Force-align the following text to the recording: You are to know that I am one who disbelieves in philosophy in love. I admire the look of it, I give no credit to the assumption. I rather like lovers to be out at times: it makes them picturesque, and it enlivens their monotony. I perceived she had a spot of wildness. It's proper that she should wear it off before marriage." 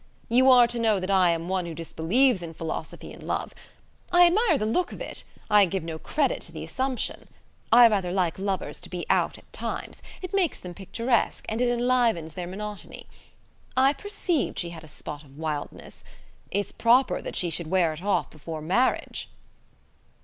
You 0.29 0.49
are 0.49 0.65
to 0.65 0.79
know 0.79 0.99
that 0.99 1.11
I 1.11 1.29
am 1.29 1.47
one 1.47 1.67
who 1.67 1.75
disbelieves 1.75 2.41
in 2.41 2.55
philosophy 2.55 3.13
in 3.13 3.27
love. 3.27 3.53
I 4.11 4.25
admire 4.25 4.57
the 4.57 4.65
look 4.65 4.91
of 4.91 4.99
it, 4.99 5.23
I 5.47 5.65
give 5.67 5.83
no 5.83 5.99
credit 5.99 6.41
to 6.41 6.51
the 6.51 6.63
assumption. 6.63 7.27
I 7.71 7.87
rather 7.87 8.11
like 8.11 8.39
lovers 8.39 8.81
to 8.81 8.89
be 8.89 9.05
out 9.11 9.37
at 9.37 9.53
times: 9.53 10.01
it 10.23 10.33
makes 10.33 10.59
them 10.59 10.73
picturesque, 10.73 11.45
and 11.47 11.61
it 11.61 11.69
enlivens 11.69 12.33
their 12.33 12.47
monotony. 12.47 13.05
I 13.77 13.93
perceived 13.93 14.57
she 14.57 14.71
had 14.71 14.83
a 14.83 14.87
spot 14.87 15.21
of 15.23 15.37
wildness. 15.37 16.03
It's 16.49 16.71
proper 16.71 17.21
that 17.21 17.35
she 17.35 17.51
should 17.51 17.67
wear 17.69 17.93
it 17.93 18.01
off 18.01 18.31
before 18.31 18.63
marriage." 18.63 19.29